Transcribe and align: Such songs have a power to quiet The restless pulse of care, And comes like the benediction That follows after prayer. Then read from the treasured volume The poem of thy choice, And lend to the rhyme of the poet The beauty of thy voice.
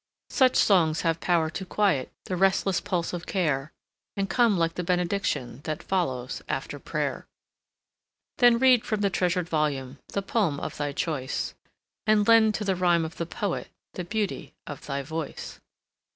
Such 0.31 0.55
songs 0.55 1.01
have 1.01 1.17
a 1.17 1.19
power 1.19 1.51
to 1.51 1.63
quiet 1.63 2.11
The 2.25 2.35
restless 2.35 2.81
pulse 2.81 3.13
of 3.13 3.27
care, 3.27 3.71
And 4.17 4.27
comes 4.27 4.57
like 4.57 4.73
the 4.73 4.83
benediction 4.83 5.61
That 5.65 5.83
follows 5.83 6.41
after 6.49 6.79
prayer. 6.79 7.27
Then 8.39 8.57
read 8.57 8.83
from 8.83 9.01
the 9.01 9.11
treasured 9.11 9.47
volume 9.47 9.99
The 10.13 10.23
poem 10.23 10.59
of 10.59 10.75
thy 10.77 10.91
choice, 10.91 11.53
And 12.07 12.27
lend 12.27 12.55
to 12.55 12.63
the 12.65 12.75
rhyme 12.75 13.05
of 13.05 13.17
the 13.17 13.27
poet 13.27 13.67
The 13.93 14.03
beauty 14.03 14.55
of 14.65 14.87
thy 14.87 15.03
voice. 15.03 15.61